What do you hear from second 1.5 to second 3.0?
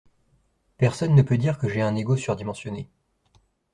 que j’ai un ego surdimensionné.